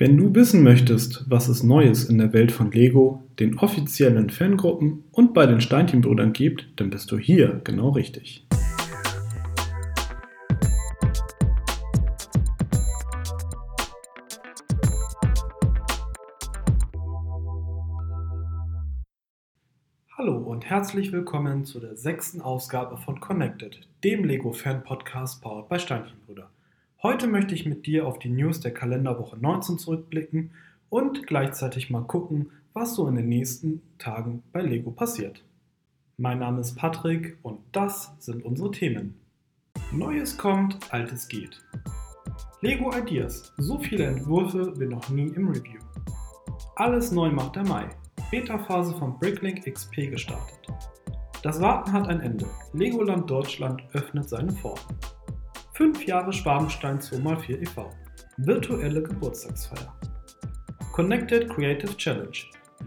Wenn 0.00 0.16
du 0.16 0.32
wissen 0.32 0.62
möchtest, 0.62 1.28
was 1.28 1.48
es 1.48 1.64
Neues 1.64 2.04
in 2.04 2.18
der 2.18 2.32
Welt 2.32 2.52
von 2.52 2.70
Lego, 2.70 3.24
den 3.40 3.58
offiziellen 3.58 4.30
Fangruppen 4.30 5.02
und 5.10 5.34
bei 5.34 5.44
den 5.44 5.60
Steinchenbrüdern 5.60 6.32
gibt, 6.32 6.68
dann 6.76 6.88
bist 6.88 7.10
du 7.10 7.18
hier 7.18 7.60
genau 7.64 7.88
richtig. 7.88 8.46
Hallo 20.16 20.36
und 20.36 20.64
herzlich 20.64 21.10
willkommen 21.10 21.64
zu 21.64 21.80
der 21.80 21.96
sechsten 21.96 22.40
Ausgabe 22.40 22.98
von 22.98 23.18
Connected, 23.18 23.80
dem 24.04 24.22
Lego-Fan-Podcast 24.22 25.42
powered 25.42 25.68
bei 25.68 25.80
Steinchenbrüder. 25.80 26.48
Heute 27.00 27.28
möchte 27.28 27.54
ich 27.54 27.64
mit 27.64 27.86
dir 27.86 28.08
auf 28.08 28.18
die 28.18 28.28
News 28.28 28.58
der 28.58 28.74
Kalenderwoche 28.74 29.36
19 29.36 29.78
zurückblicken 29.78 30.50
und 30.88 31.28
gleichzeitig 31.28 31.90
mal 31.90 32.02
gucken, 32.02 32.50
was 32.72 32.96
so 32.96 33.06
in 33.06 33.14
den 33.14 33.28
nächsten 33.28 33.82
Tagen 33.98 34.42
bei 34.50 34.62
Lego 34.62 34.90
passiert. 34.90 35.44
Mein 36.16 36.40
Name 36.40 36.60
ist 36.60 36.74
Patrick 36.74 37.38
und 37.42 37.60
das 37.70 38.16
sind 38.18 38.44
unsere 38.44 38.72
Themen. 38.72 39.14
Neues 39.92 40.36
kommt, 40.36 40.92
altes 40.92 41.28
geht. 41.28 41.64
Lego 42.62 42.90
Ideas, 42.92 43.54
so 43.58 43.78
viele 43.78 44.06
Entwürfe 44.06 44.72
wie 44.80 44.86
noch 44.86 45.08
nie 45.08 45.28
im 45.28 45.50
Review. 45.50 45.80
Alles 46.74 47.12
neu 47.12 47.30
macht 47.30 47.54
der 47.54 47.64
Mai. 47.64 47.88
Beta-Phase 48.32 48.96
von 48.96 49.16
Bricklink 49.20 49.72
XP 49.72 50.10
gestartet. 50.10 50.66
Das 51.44 51.60
Warten 51.60 51.92
hat 51.92 52.08
ein 52.08 52.18
Ende. 52.18 52.46
Legoland 52.72 53.30
Deutschland 53.30 53.84
öffnet 53.92 54.28
seine 54.28 54.50
Pforten. 54.50 54.96
5 55.78 56.06
Jahre 56.06 56.32
Schwabenstein 56.32 56.98
2x4 56.98 57.62
e.V. 57.62 57.88
Virtuelle 58.38 59.00
Geburtstagsfeier. 59.00 59.96
Connected 60.90 61.48
Creative 61.48 61.96
Challenge. 61.96 62.36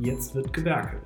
Jetzt 0.01 0.35
wird 0.35 0.51
gewerkelt. 0.51 1.01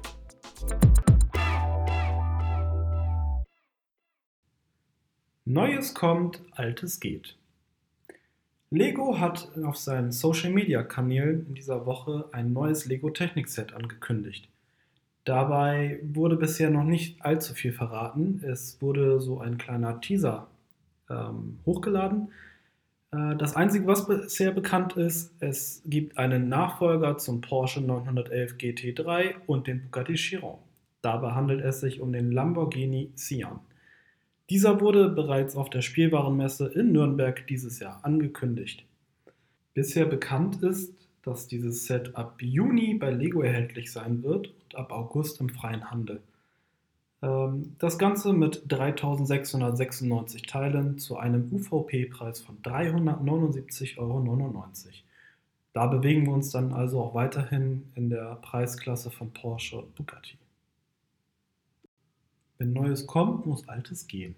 Neues 5.45 5.93
kommt, 5.93 6.41
Altes 6.53 6.99
geht. 6.99 7.37
Lego 8.71 9.19
hat 9.19 9.51
auf 9.63 9.77
seinen 9.77 10.11
Social 10.11 10.51
Media 10.51 10.81
Kanälen 10.81 11.45
in 11.45 11.53
dieser 11.53 11.85
Woche 11.85 12.27
ein 12.31 12.51
neues 12.51 12.87
Lego 12.87 13.11
Technik 13.11 13.47
Set 13.47 13.73
angekündigt. 13.73 14.49
Dabei 15.23 15.99
wurde 16.01 16.35
bisher 16.35 16.71
noch 16.71 16.83
nicht 16.83 17.21
allzu 17.23 17.53
viel 17.53 17.73
verraten. 17.73 18.41
Es 18.43 18.81
wurde 18.81 19.21
so 19.21 19.39
ein 19.39 19.59
kleiner 19.59 20.01
Teaser 20.01 20.47
ähm, 21.09 21.59
hochgeladen. 21.65 22.29
Äh, 23.11 23.35
das 23.37 23.55
Einzige, 23.55 23.87
was 23.87 24.07
bisher 24.07 24.51
bekannt 24.51 24.97
ist, 24.97 25.33
es 25.39 25.81
gibt 25.85 26.17
einen 26.17 26.49
Nachfolger 26.49 27.17
zum 27.17 27.41
Porsche 27.41 27.81
911 27.81 28.53
GT3 28.53 29.35
und 29.47 29.67
den 29.67 29.83
Bugatti 29.83 30.15
Chiron. 30.15 30.59
Dabei 31.01 31.31
handelt 31.31 31.63
es 31.63 31.81
sich 31.81 32.01
um 32.01 32.11
den 32.11 32.31
Lamborghini 32.31 33.11
Sian. 33.15 33.59
Dieser 34.49 34.79
wurde 34.79 35.09
bereits 35.09 35.55
auf 35.55 35.69
der 35.69 35.81
Spielwarenmesse 35.81 36.67
in 36.67 36.91
Nürnberg 36.91 37.47
dieses 37.47 37.79
Jahr 37.79 37.99
angekündigt. 38.03 38.85
Bisher 39.73 40.05
bekannt 40.05 40.61
ist, 40.61 40.93
dass 41.23 41.47
dieses 41.47 41.85
Set 41.85 42.15
ab 42.15 42.39
Juni 42.39 42.93
bei 42.95 43.09
Lego 43.09 43.41
erhältlich 43.41 43.91
sein 43.91 44.21
wird 44.23 44.47
und 44.47 44.75
ab 44.75 44.91
August 44.91 45.41
im 45.41 45.49
freien 45.49 45.89
Handel. 45.89 46.21
Ähm, 47.25 47.75
das 47.79 47.97
Ganze 47.97 48.33
mit 48.33 48.63
3696 48.67 50.43
Teilen 50.43 50.99
zu 50.99 51.17
einem 51.17 51.51
UVP-Preis 51.51 52.39
von 52.41 52.61
379,99 52.61 53.97
Euro. 53.97 54.53
Da 55.73 55.87
bewegen 55.87 56.25
wir 56.25 56.33
uns 56.33 56.51
dann 56.51 56.71
also 56.71 57.01
auch 57.01 57.15
weiterhin 57.15 57.91
in 57.95 58.09
der 58.09 58.35
Preisklasse 58.35 59.09
von 59.09 59.33
Porsche 59.33 59.79
und 59.79 59.95
Bugatti. 59.95 60.37
Wenn 62.57 62.71
Neues 62.71 63.07
kommt, 63.07 63.45
muss 63.45 63.67
Altes 63.67 64.07
gehen. 64.07 64.35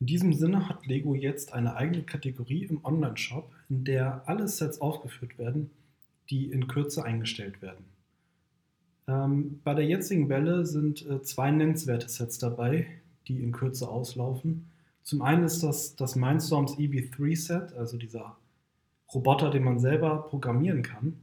In 0.00 0.06
diesem 0.06 0.32
Sinne 0.34 0.68
hat 0.68 0.86
Lego 0.86 1.14
jetzt 1.14 1.54
eine 1.54 1.76
eigene 1.76 2.02
Kategorie 2.02 2.64
im 2.64 2.84
Online-Shop, 2.84 3.50
in 3.68 3.84
der 3.84 4.22
alle 4.26 4.46
Sets 4.46 4.80
aufgeführt 4.80 5.38
werden, 5.38 5.70
die 6.30 6.50
in 6.50 6.68
Kürze 6.68 7.04
eingestellt 7.04 7.62
werden. 7.62 7.86
Ähm, 9.08 9.60
bei 9.64 9.72
der 9.72 9.86
jetzigen 9.86 10.28
Welle 10.28 10.66
sind 10.66 11.04
äh, 11.08 11.22
zwei 11.22 11.50
nennenswerte 11.50 12.08
Sets 12.08 12.38
dabei, 12.38 12.86
die 13.26 13.42
in 13.42 13.52
Kürze 13.52 13.88
auslaufen. 13.88 14.70
Zum 15.02 15.22
einen 15.22 15.44
ist 15.44 15.62
das 15.62 15.96
das 15.96 16.14
Mindstorms 16.14 16.76
EV3 16.76 17.36
Set, 17.36 17.72
also 17.72 17.96
dieser 17.96 18.36
Roboter, 19.14 19.50
den 19.50 19.64
man 19.64 19.78
selber 19.78 20.28
programmieren 20.28 20.82
kann. 20.82 21.16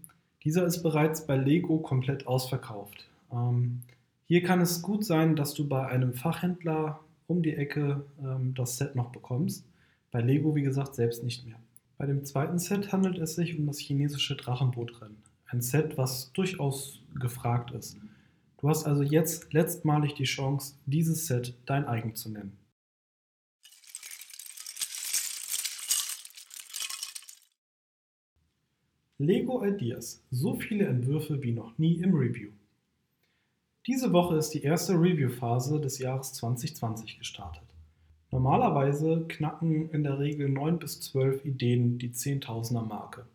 Dieser 0.44 0.66
ist 0.66 0.82
bereits 0.82 1.28
bei 1.28 1.38
Lego 1.38 1.78
komplett 1.78 2.26
ausverkauft. 2.26 3.08
Ähm, 3.32 3.84
hier 4.28 4.42
kann 4.42 4.62
es 4.62 4.82
gut 4.82 5.06
sein, 5.06 5.36
dass 5.36 5.54
du 5.54 5.68
bei 5.68 5.86
einem 5.86 6.16
Fachhändler 6.16 7.00
um 7.28 7.44
die 7.44 7.56
Ecke 7.56 8.04
ähm, 8.20 8.56
das 8.56 8.78
Set 8.78 8.96
noch 8.96 9.12
bekommst. 9.12 9.64
Bei 10.10 10.22
Lego, 10.22 10.56
wie 10.56 10.64
gesagt, 10.64 10.96
selbst 10.96 11.24
nicht 11.24 11.46
mehr. 11.46 11.60
Bei 12.00 12.08
dem 12.08 12.26
zweiten 12.26 12.58
Set 12.58 12.92
handelt 12.92 13.20
es 13.20 13.36
sich 13.36 13.58
um 13.58 13.68
das 13.68 13.78
chinesische 13.78 14.36
Drachenbootrennen 14.36 15.18
ein 15.56 15.62
Set, 15.62 15.98
was 15.98 16.32
durchaus 16.34 17.00
gefragt 17.16 17.72
ist. 17.72 17.98
Du 18.60 18.70
hast 18.70 18.86
also 18.86 19.04
jetzt 19.04 19.54
letztmalig 19.54 20.14
die 20.14 20.26
Chance, 20.26 20.76
dieses 20.86 21.28
Set 21.28 21.56
dein 21.66 21.86
eigen 21.86 22.16
zu 22.16 22.30
nennen. 22.30 22.58
Lego 29.18 29.64
Ideas. 29.64 30.22
So 30.30 30.56
viele 30.56 30.88
Entwürfe 30.88 31.42
wie 31.42 31.54
noch 31.54 31.78
nie 31.78 31.96
im 32.00 32.14
Review. 32.14 32.50
Diese 33.88 34.12
Woche 34.12 34.36
ist 34.36 34.50
die 34.50 34.64
erste 34.64 34.94
Review-Phase 34.94 35.80
des 35.80 36.00
Jahres 36.00 36.34
2020 36.34 37.20
gestartet. 37.20 37.64
Normalerweise 38.32 39.26
knacken 39.30 39.90
in 39.92 40.04
der 40.04 40.20
Regel 40.20 40.50
9 40.50 40.80
bis 40.80 41.00
12 41.00 41.46
Ideen 41.46 41.98
die 41.98 42.10
10.000er 42.10 42.82
Marke. 42.82 43.26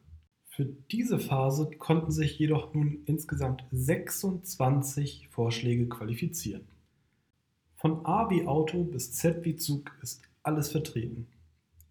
Für 0.60 0.69
diese 0.93 1.19
Phase 1.19 1.71
konnten 1.78 2.10
sich 2.10 2.38
jedoch 2.38 2.75
nun 2.75 2.98
insgesamt 3.06 3.65
26 3.72 5.28
Vorschläge 5.31 5.88
qualifizieren. 5.88 6.69
Von 7.76 8.04
A 8.04 8.28
wie 8.28 8.47
Auto 8.47 8.84
bis 8.84 9.10
Z 9.10 9.43
wie 9.47 9.56
Zug 9.56 9.91
ist 10.03 10.20
alles 10.43 10.70
vertreten. 10.70 11.28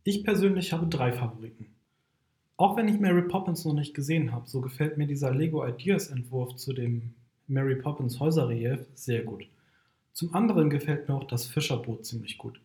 Ich 0.04 0.24
persönlich 0.24 0.72
habe 0.72 0.86
drei 0.86 1.12
Favoriten. 1.12 1.74
Auch 2.58 2.78
wenn 2.78 2.88
ich 2.88 3.00
Mary 3.00 3.28
Poppins 3.28 3.66
noch 3.66 3.74
nicht 3.74 3.96
gesehen 3.96 4.32
habe, 4.34 4.48
so 4.48 4.62
gefällt 4.62 5.00
mir 5.00 5.08
dieser 5.08 5.34
Lego 5.34 5.66
Ideas 5.66 6.10
Entwurf 6.10 6.56
zu 6.56 6.72
dem 6.72 7.16
Mary 7.48 7.76
Poppins 7.76 8.20
Häuserrelief 8.20 8.86
sehr 8.94 9.24
gut. 9.24 9.48
Zum 10.14 10.36
anderen 10.36 10.70
gefällt 10.70 11.10
mir 11.10 11.16
auch 11.16 11.28
das 11.28 11.48
Fischerboot 11.48 12.06
ziemlich 12.06 12.38
gut. 12.38 12.62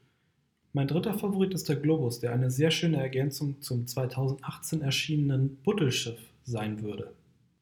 Mein 0.76 0.88
dritter 0.88 1.14
Favorit 1.14 1.54
ist 1.54 1.68
der 1.68 1.76
Globus, 1.76 2.18
der 2.18 2.32
eine 2.32 2.50
sehr 2.50 2.72
schöne 2.72 2.96
Ergänzung 2.96 3.60
zum 3.60 3.86
2018 3.86 4.82
erschienenen 4.82 5.56
Buttelschiff 5.62 6.18
sein 6.42 6.82
würde. 6.82 7.12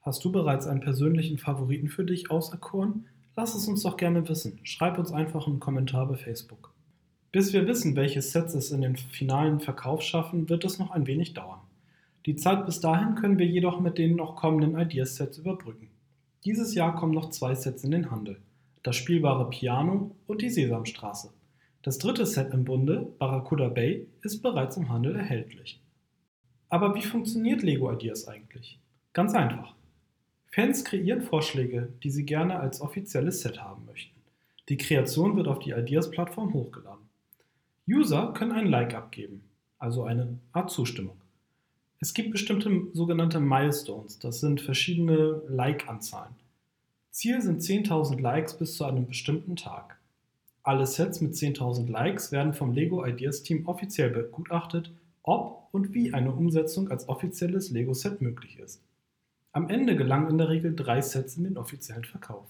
Hast 0.01 0.25
du 0.25 0.33
bereits 0.33 0.67
einen 0.67 0.81
persönlichen 0.81 1.37
Favoriten 1.37 1.89
für 1.89 2.07
dich 2.07 2.31
auserkoren? 2.31 3.05
Lass 3.37 3.55
es 3.55 3.69
uns 3.69 3.83
doch 3.83 3.99
gerne 3.99 4.27
wissen. 4.31 4.61
Schreib 4.63 4.99
uns 4.99 5.13
einfach 5.13 5.47
einen 5.47 5.61
Kommentar 5.61 6.09
bei 6.09 6.17
Facebook. 6.17 6.73
Bis 7.33 7.53
wir 7.53 7.67
wissen, 7.67 7.97
welche 7.97 8.23
Sets 8.23 8.55
es 8.55 8.71
in 8.71 8.81
den 8.81 8.97
finalen 8.97 9.61
Verkauf 9.61 10.01
schaffen, 10.01 10.49
wird 10.49 10.65
es 10.65 10.79
noch 10.79 10.91
ein 10.91 11.07
wenig 11.07 11.35
dauern. 11.35 11.61
Die 12.25 12.37
Zeit 12.37 12.65
bis 12.65 12.81
dahin 12.81 13.15
können 13.17 13.39
wir 13.39 13.47
jedoch 13.47 13.79
mit 13.79 13.99
den 13.99 14.17
noch 14.17 14.37
kommenden 14.37 14.81
Ideas-Sets 14.81 15.37
überbrücken. 15.37 15.89
Dieses 16.47 16.75
Jahr 16.75 16.97
kommen 16.97 17.13
noch 17.13 17.29
zwei 17.29 17.55
Sets 17.55 17.85
in 17.85 17.91
den 17.91 18.11
Handel. 18.11 18.39
Das 18.83 18.97
spielbare 18.97 19.51
Piano 19.51 20.17
und 20.27 20.41
die 20.41 20.49
Sesamstraße. 20.49 21.29
Das 21.83 21.99
dritte 21.99 22.27
Set 22.27 22.55
im 22.55 22.65
Bunde, 22.65 23.13
Barracuda 23.19 23.69
Bay, 23.69 24.07
ist 24.23 24.41
bereits 24.41 24.77
im 24.77 24.89
Handel 24.89 25.17
erhältlich. 25.17 25.81
Aber 26.69 26.95
wie 26.95 27.03
funktioniert 27.03 27.63
Lego 27.63 27.93
Ideas 27.93 28.29
eigentlich? 28.29 28.79
Ganz 29.13 29.35
einfach. 29.35 29.75
Fans 30.47 30.85
kreieren 30.85 31.23
Vorschläge, 31.23 31.93
die 32.05 32.11
sie 32.11 32.25
gerne 32.25 32.61
als 32.61 32.81
offizielles 32.81 33.41
Set 33.41 33.61
haben 33.61 33.85
möchten. 33.85 34.21
Die 34.69 34.77
Kreation 34.77 35.37
wird 35.37 35.49
auf 35.49 35.59
die 35.59 35.73
Ideas-Plattform 35.73 36.55
hochgeladen. 36.55 37.09
User 37.89 38.33
können 38.33 38.53
ein 38.53 38.69
Like 38.69 38.95
abgeben, 38.95 39.43
also 39.79 40.05
eine 40.05 40.39
Art 40.53 40.71
Zustimmung. 40.71 41.21
Es 41.99 42.15
gibt 42.15 42.31
bestimmte 42.31 42.71
sogenannte 42.93 43.41
Milestones, 43.41 44.21
das 44.21 44.39
sind 44.39 44.61
verschiedene 44.61 45.43
Like-Anzahlen. 45.49 46.37
Ziel 47.11 47.43
sind 47.43 47.61
10.000 47.61 48.21
Likes 48.21 48.57
bis 48.57 48.77
zu 48.77 48.85
einem 48.85 49.07
bestimmten 49.07 49.57
Tag. 49.57 49.99
Alle 50.65 50.87
Sets 50.87 51.21
mit 51.21 51.35
10.000 51.35 51.91
Likes 51.91 52.31
werden 52.31 52.55
vom 52.55 52.73
Lego 52.73 53.05
Ideas 53.05 53.43
Team 53.43 53.67
offiziell 53.67 54.11
begutachtet, 54.11 54.93
ob 55.25 55.69
und 55.73 55.93
wie 55.93 56.15
eine 56.15 56.31
Umsetzung 56.33 56.89
als 56.89 57.09
offizielles 57.09 57.71
Lego-Set 57.71 58.21
möglich 58.21 58.61
ist. 58.61 58.81
Am 59.51 59.69
Ende 59.69 59.97
gelangen 59.97 60.31
in 60.31 60.39
der 60.39 60.49
Regel 60.49 60.77
drei 60.77 61.01
Sets 61.01 61.37
in 61.37 61.45
den 61.45 61.59
offiziellen 61.59 62.05
Verkauf. 62.05 62.47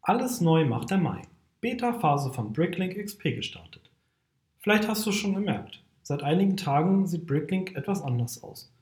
Alles 0.00 0.40
neu 0.40 0.64
macht 0.64 0.90
der 0.90 0.98
Mai. 0.98 1.22
Beta-Phase 1.60 2.32
von 2.32 2.54
Bricklink 2.54 2.96
XP 2.96 3.36
gestartet. 3.36 3.90
Vielleicht 4.60 4.88
hast 4.88 5.04
du 5.04 5.10
es 5.10 5.16
schon 5.16 5.34
gemerkt. 5.34 5.84
Seit 6.02 6.22
einigen 6.22 6.56
Tagen 6.56 7.06
sieht 7.06 7.26
Bricklink 7.26 7.76
etwas 7.76 8.02
anders 8.02 8.42
aus. 8.42 8.72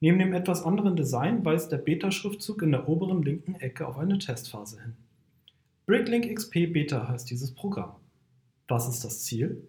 Neben 0.00 0.18
dem 0.18 0.32
etwas 0.32 0.64
anderen 0.64 0.96
Design 0.96 1.44
weist 1.44 1.70
der 1.72 1.76
Beta-Schriftzug 1.76 2.62
in 2.62 2.72
der 2.72 2.88
oberen 2.88 3.22
linken 3.22 3.54
Ecke 3.56 3.86
auf 3.86 3.98
eine 3.98 4.18
Testphase 4.18 4.80
hin. 4.80 4.96
Bricklink 5.86 6.34
XP 6.34 6.72
Beta 6.72 7.06
heißt 7.08 7.30
dieses 7.30 7.54
Programm. 7.54 7.96
Was 8.66 8.88
ist 8.88 9.04
das 9.04 9.24
Ziel? 9.24 9.68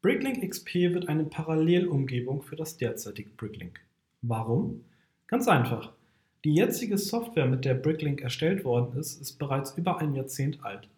Bricklink 0.00 0.48
XP 0.48 0.74
wird 0.92 1.08
eine 1.08 1.24
Parallelumgebung 1.24 2.42
für 2.42 2.54
das 2.54 2.76
derzeitige 2.76 3.30
Bricklink. 3.30 3.80
Warum? 4.22 4.84
Ganz 5.26 5.48
einfach. 5.48 5.92
Die 6.44 6.54
jetzige 6.54 6.98
Software, 6.98 7.46
mit 7.46 7.64
der 7.64 7.74
Bricklink 7.74 8.20
erstellt 8.20 8.64
worden 8.64 8.96
ist, 8.98 9.20
ist 9.20 9.38
bereits 9.38 9.76
über 9.76 9.98
ein 9.98 10.14
Jahrzehnt 10.14 10.62
alt. 10.62 10.88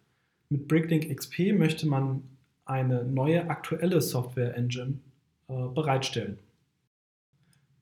Mit 0.49 0.67
Bricklink 0.67 1.09
XP 1.15 1.53
möchte 1.53 1.87
man 1.87 2.23
eine 2.65 3.05
neue 3.05 3.49
aktuelle 3.49 4.01
Software 4.01 4.55
Engine 4.55 4.99
äh, 5.47 5.53
bereitstellen. 5.73 6.37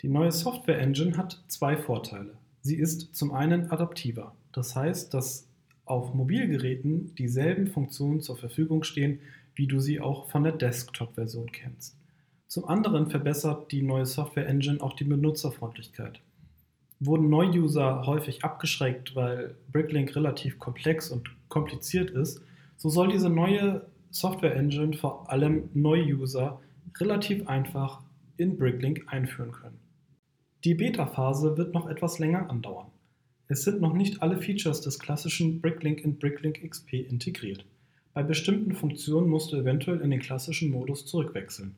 Die 0.05 0.11
neue 0.11 0.31
Software 0.31 0.79
Engine 0.79 1.17
hat 1.17 1.41
zwei 1.47 1.75
Vorteile. 1.75 2.37
Sie 2.61 2.75
ist 2.75 3.15
zum 3.15 3.31
einen 3.31 3.71
adaptiver, 3.71 4.35
das 4.51 4.75
heißt, 4.75 5.11
dass 5.15 5.47
auf 5.83 6.13
Mobilgeräten 6.13 7.15
dieselben 7.15 7.65
Funktionen 7.65 8.21
zur 8.21 8.37
Verfügung 8.37 8.83
stehen, 8.83 9.19
wie 9.55 9.65
du 9.65 9.79
sie 9.79 9.99
auch 9.99 10.29
von 10.29 10.43
der 10.43 10.51
Desktop-Version 10.51 11.51
kennst. 11.51 11.97
Zum 12.45 12.65
anderen 12.65 13.09
verbessert 13.09 13.71
die 13.71 13.81
neue 13.81 14.05
Software 14.05 14.47
Engine 14.47 14.79
auch 14.79 14.93
die 14.93 15.05
Benutzerfreundlichkeit. 15.05 16.19
Wurden 16.99 17.31
Neu-User 17.31 18.05
häufig 18.05 18.43
abgeschreckt, 18.43 19.15
weil 19.15 19.55
Bricklink 19.71 20.15
relativ 20.15 20.59
komplex 20.59 21.09
und 21.09 21.31
kompliziert 21.49 22.11
ist, 22.11 22.43
so 22.77 22.89
soll 22.89 23.07
diese 23.07 23.31
neue 23.31 23.87
Software 24.11 24.55
Engine 24.55 24.93
vor 24.93 25.31
allem 25.31 25.67
Neu-User 25.73 26.61
relativ 26.99 27.47
einfach 27.47 28.01
in 28.37 28.59
Bricklink 28.59 29.05
einführen 29.07 29.51
können. 29.51 29.84
Die 30.65 30.73
Beta-Phase 30.73 31.57
wird 31.57 31.75
noch 31.75 31.87
etwas 31.87 32.17
länger 32.17 32.49
andauern. 32.49 32.87
Es 33.47 33.61
sind 33.61 33.81
noch 33.81 33.93
nicht 33.93 34.23
alle 34.23 34.41
Features 34.41 34.81
des 34.81 34.97
klassischen 34.97 35.61
Bricklink 35.61 36.03
in 36.03 36.17
Bricklink 36.17 36.67
XP 36.67 36.93
integriert. 37.07 37.63
Bei 38.15 38.23
bestimmten 38.23 38.73
Funktionen 38.73 39.29
musst 39.29 39.51
du 39.51 39.57
eventuell 39.57 40.01
in 40.01 40.09
den 40.09 40.21
klassischen 40.21 40.71
Modus 40.71 41.05
zurückwechseln. 41.05 41.75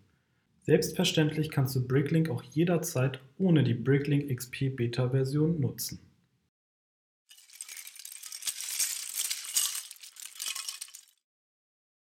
Selbstverständlich 0.61 1.51
kannst 1.51 1.75
du 1.75 1.85
Bricklink 1.85 2.29
auch 2.29 2.43
jederzeit 2.43 3.19
ohne 3.37 3.65
die 3.65 3.73
Bricklink 3.73 4.33
XP 4.33 4.73
Beta-Version 4.73 5.59
nutzen. 5.59 5.99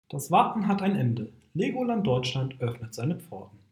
Das 0.09 0.31
Warten 0.31 0.67
hat 0.67 0.81
ein 0.81 0.97
Ende. 0.97 1.31
Legoland 1.53 2.05
Deutschland 2.05 2.59
öffnet 2.59 2.93
seine 2.93 3.15
Pforten. 3.15 3.66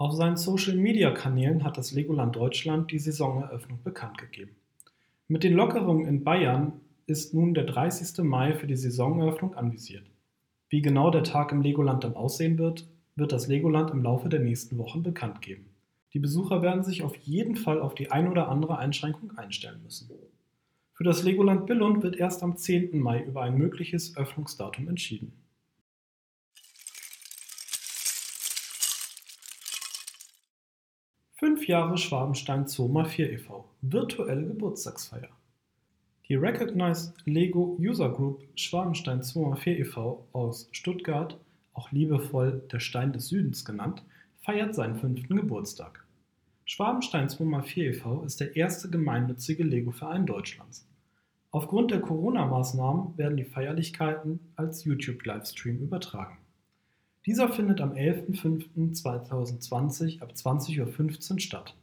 Auf 0.00 0.12
seinen 0.12 0.36
Social-Media-Kanälen 0.36 1.64
hat 1.64 1.76
das 1.76 1.90
Legoland 1.90 2.36
Deutschland 2.36 2.92
die 2.92 3.00
Saisoneröffnung 3.00 3.82
bekannt 3.82 4.16
gegeben. 4.16 4.54
Mit 5.26 5.42
den 5.42 5.54
Lockerungen 5.54 6.06
in 6.06 6.22
Bayern 6.22 6.74
ist 7.06 7.34
nun 7.34 7.52
der 7.52 7.64
30. 7.64 8.24
Mai 8.24 8.54
für 8.54 8.68
die 8.68 8.76
Saisoneröffnung 8.76 9.56
anvisiert. 9.56 10.04
Wie 10.68 10.82
genau 10.82 11.10
der 11.10 11.24
Tag 11.24 11.50
im 11.50 11.62
Legoland 11.62 12.04
dann 12.04 12.14
aussehen 12.14 12.58
wird, 12.58 12.86
wird 13.16 13.32
das 13.32 13.48
Legoland 13.48 13.90
im 13.90 14.04
Laufe 14.04 14.28
der 14.28 14.38
nächsten 14.38 14.78
Wochen 14.78 15.02
bekannt 15.02 15.42
geben. 15.42 15.66
Die 16.14 16.20
Besucher 16.20 16.62
werden 16.62 16.84
sich 16.84 17.02
auf 17.02 17.16
jeden 17.16 17.56
Fall 17.56 17.80
auf 17.80 17.96
die 17.96 18.12
ein 18.12 18.28
oder 18.28 18.48
andere 18.48 18.78
Einschränkung 18.78 19.36
einstellen 19.36 19.82
müssen. 19.82 20.08
Für 20.92 21.02
das 21.02 21.24
Legoland 21.24 21.66
Billund 21.66 22.04
wird 22.04 22.14
erst 22.14 22.44
am 22.44 22.56
10. 22.56 23.00
Mai 23.00 23.24
über 23.24 23.42
ein 23.42 23.58
mögliches 23.58 24.16
Öffnungsdatum 24.16 24.86
entschieden. 24.86 25.32
Fünf 31.38 31.68
Jahre 31.68 31.96
Schwabenstein 31.96 32.66
Zoo 32.66 32.92
4 33.04 33.32
e.V. 33.32 33.64
Virtuelle 33.80 34.44
Geburtstagsfeier. 34.44 35.28
Die 36.28 36.34
Recognized 36.34 37.14
Lego 37.26 37.76
User 37.78 38.08
Group 38.08 38.42
Schwabenstein 38.56 39.22
2x4 39.22 39.68
e.V. 39.68 40.26
aus 40.32 40.68
Stuttgart, 40.72 41.38
auch 41.74 41.92
liebevoll 41.92 42.64
der 42.72 42.80
Stein 42.80 43.12
des 43.12 43.28
Südens 43.28 43.64
genannt, 43.64 44.02
feiert 44.40 44.74
seinen 44.74 44.96
fünften 44.96 45.36
Geburtstag. 45.36 46.04
Schwabenstein 46.64 47.28
2x4 47.28 47.82
e.V. 47.82 48.24
ist 48.24 48.40
der 48.40 48.56
erste 48.56 48.90
gemeinnützige 48.90 49.62
Lego-Verein 49.62 50.26
Deutschlands. 50.26 50.88
Aufgrund 51.52 51.92
der 51.92 52.00
Corona-Maßnahmen 52.00 53.16
werden 53.16 53.36
die 53.36 53.44
Feierlichkeiten 53.44 54.40
als 54.56 54.82
YouTube-Livestream 54.82 55.78
übertragen. 55.78 56.38
Dieser 57.28 57.48
findet 57.50 57.80
am 57.82 57.92
11.05.2020 57.92 60.22
ab 60.22 60.32
20.15 60.34 61.32
Uhr 61.34 61.40
statt. 61.40 61.74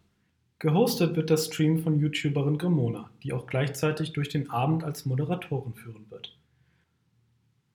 Gehostet 0.58 1.16
wird 1.16 1.30
der 1.30 1.38
Stream 1.38 1.84
von 1.84 2.00
YouTuberin 2.00 2.58
Grimona, 2.58 3.12
die 3.22 3.32
auch 3.32 3.46
gleichzeitig 3.46 4.14
durch 4.14 4.30
den 4.30 4.50
Abend 4.50 4.84
als 4.84 5.06
Moderatorin 5.06 5.76
führen 5.76 6.10
wird. 6.10 6.36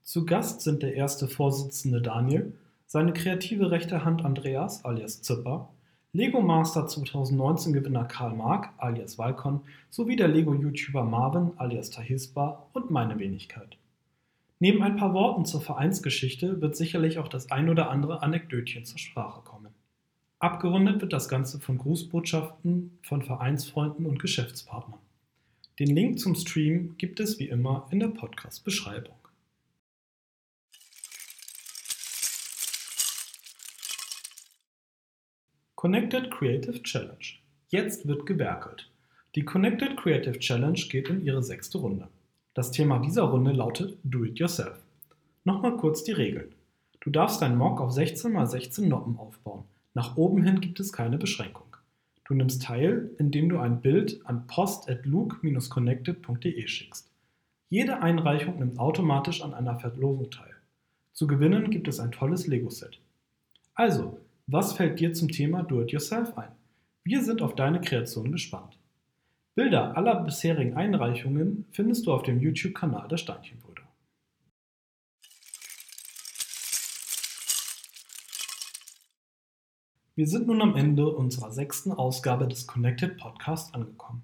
Zu 0.03 0.27
Gast 0.27 0.63
sind 0.63 0.83
der 0.83 0.95
erste 0.95 1.29
Vorsitzende 1.29 2.03
Daniel, 2.03 2.59
seine 2.87 3.13
kreative 3.13 3.71
rechte 3.71 4.05
Hand 4.05 4.25
Andreas 4.25 4.85
alias 4.85 5.23
Zipper 5.23 5.71
Lego 6.13 6.41
Master 6.41 6.89
2019 6.89 7.73
Gewinner 7.73 8.05
Karl 8.05 8.35
Mark 8.35 8.71
alias 8.79 9.17
Walcon 9.17 9.61
sowie 9.91 10.17
der 10.17 10.27
Lego-YouTuber 10.27 11.05
Marvin 11.05 11.53
alias 11.57 11.91
Tahisba 11.91 12.67
und 12.73 12.91
meine 12.91 13.21
Wenigkeit. 13.21 13.79
Neben 14.63 14.83
ein 14.83 14.97
paar 14.97 15.15
Worten 15.15 15.47
zur 15.47 15.63
Vereinsgeschichte 15.63 16.61
wird 16.61 16.77
sicherlich 16.77 17.19
auch 17.19 17.29
das 17.29 17.51
ein 17.51 17.71
oder 17.71 17.89
andere 17.89 18.23
Anekdötchen 18.23 18.85
zur 18.85 18.99
Sprache 18.99 19.41
kommen. 19.41 19.75
Abgerundet 20.39 21.01
wird 21.01 21.15
das 21.15 21.31
Ganze 21.31 21.59
von 21.59 21.79
Grußbotschaften 21.79 22.99
von 23.03 23.23
Vereinsfreunden 23.23 24.05
und 24.05 24.21
Geschäftspartnern. 24.21 25.01
Den 25.79 25.95
Link 25.95 26.21
zum 26.21 26.35
Stream 26.35 26.97
gibt 26.99 27.21
es 27.21 27.39
wie 27.39 27.49
immer 27.49 27.89
in 27.91 28.01
der 28.01 28.09
Podcast-Beschreibung. 28.09 29.15
Connected 35.75 36.31
Creative 36.31 36.83
Challenge. 36.83 37.17
Jetzt 37.71 38.07
wird 38.07 38.27
gewerkelt. 38.27 38.91
Die 39.35 39.45
Connected 39.47 39.97
Creative 39.97 40.39
Challenge 40.39 40.81
geht 40.91 41.09
in 41.09 41.25
ihre 41.25 41.43
sechste 41.43 41.79
Runde. 41.79 42.09
Das 42.53 42.73
Thema 42.73 42.99
dieser 42.99 43.23
Runde 43.23 43.53
lautet 43.53 43.97
Do 44.03 44.25
It 44.25 44.41
Yourself. 44.41 44.83
Nochmal 45.45 45.77
kurz 45.77 46.03
die 46.03 46.11
Regeln. 46.11 46.53
Du 46.99 47.11
darfst 47.11 47.41
deinen 47.41 47.57
Mock 47.57 47.81
auf 47.81 47.93
16 47.93 48.35
x 48.35 48.51
16 48.51 48.89
Noppen 48.89 49.17
aufbauen. 49.19 49.67
Nach 49.95 50.17
oben 50.17 50.43
hin 50.43 50.61
gibt 50.61 50.81
es 50.81 50.93
keine 50.93 51.17
Beschränkung. 51.17 51.77
Du 52.25 52.35
nimmst 52.35 52.63
teil, 52.63 53.13
indem 53.19 53.49
du 53.49 53.59
ein 53.59 53.81
Bild 53.81 54.27
an 54.27 54.49
post.luke-connected.de 54.49 56.67
schickst. 56.67 57.09
Jede 57.69 58.03
Einreichung 58.03 58.59
nimmt 58.59 58.81
automatisch 58.81 59.43
an 59.43 59.55
einer 59.55 59.79
Verlosung 59.79 60.33
teil. 60.33 60.57
Zu 61.13 61.29
gewinnen 61.29 61.71
gibt 61.71 61.87
es 61.87 62.01
ein 62.01 62.11
tolles 62.11 62.49
Lego-Set. 62.49 62.99
Also, 63.75 64.19
was 64.49 64.73
fällt 64.73 64.99
dir 64.99 65.13
zum 65.13 65.29
Thema 65.29 65.63
Do-it-yourself 65.63 66.37
ein? 66.37 66.51
Wir 67.05 67.23
sind 67.23 67.43
auf 67.43 67.55
deine 67.55 67.81
Kreation 67.81 68.33
gespannt. 68.33 68.80
Bilder 69.55 69.97
aller 69.97 70.23
bisherigen 70.23 70.77
Einreichungen 70.77 71.67
findest 71.71 72.07
du 72.07 72.13
auf 72.13 72.23
dem 72.23 72.41
YouTube-Kanal 72.41 73.09
der 73.09 73.17
Steinchenbrüder. 73.17 73.83
Wir 80.15 80.27
sind 80.27 80.47
nun 80.47 80.61
am 80.61 80.77
Ende 80.77 81.09
unserer 81.09 81.51
sechsten 81.51 81.93
Ausgabe 81.93 82.47
des 82.47 82.67
Connected 82.67 83.17
Podcast 83.17 83.75
angekommen. 83.75 84.23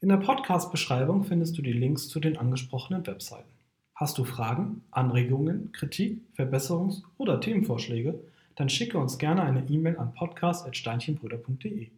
In 0.00 0.08
der 0.08 0.16
Podcast-Beschreibung 0.16 1.24
findest 1.24 1.58
du 1.58 1.62
die 1.62 1.72
Links 1.72 2.08
zu 2.08 2.20
den 2.20 2.36
angesprochenen 2.36 3.06
Webseiten. 3.06 3.50
Hast 3.94 4.18
du 4.18 4.24
Fragen, 4.24 4.82
Anregungen, 4.90 5.72
Kritik, 5.72 6.20
Verbesserungs- 6.36 7.02
oder 7.18 7.40
Themenvorschläge? 7.40 8.18
dann 8.56 8.70
schicke 8.70 8.98
uns 8.98 9.18
gerne 9.18 9.42
eine 9.42 9.68
E-Mail 9.68 9.98
an 9.98 10.14
podcast.steinchenbrüder.de. 10.14 11.90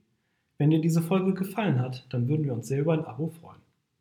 Wenn 0.59 0.71
dir 0.71 0.81
diese 0.81 1.03
Folge 1.03 1.35
gefallen 1.35 1.79
hat, 1.79 2.05
dann 2.11 2.29
würden 2.29 2.45
wir 2.45 2.53
uns 2.53 2.67
sehr 2.67 2.81
über 2.81 2.93
ein 2.93 3.05
Abo 3.05 3.29
freuen. 3.29 3.61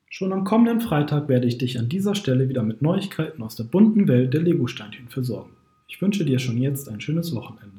Schon 0.09 0.33
am 0.33 0.43
kommenden 0.43 0.81
Freitag 0.81 1.29
werde 1.29 1.47
ich 1.47 1.59
dich 1.59 1.77
an 1.77 1.87
dieser 1.87 2.15
Stelle 2.15 2.49
wieder 2.49 2.63
mit 2.63 2.81
Neuigkeiten 2.81 3.43
aus 3.43 3.55
der 3.55 3.65
bunten 3.65 4.07
Welt 4.07 4.33
der 4.33 4.41
Lego-Steinchen 4.41 5.07
versorgen. 5.07 5.51
Ich 5.87 6.01
wünsche 6.01 6.25
dir 6.25 6.39
schon 6.39 6.57
jetzt 6.57 6.89
ein 6.89 6.99
schönes 6.99 7.35
Wochenende. 7.35 7.76